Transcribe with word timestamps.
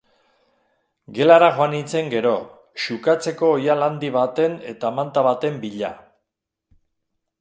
Gelara 1.17 1.49
joan 1.57 1.71
nintzen 1.75 2.09
gero, 2.13 2.31
xukatzeko 2.85 3.51
oihal 3.59 3.87
handi 3.89 4.09
baten 4.17 4.57
eta 4.73 4.95
manta 5.01 5.25
baten 5.29 5.61
bila. 5.67 5.93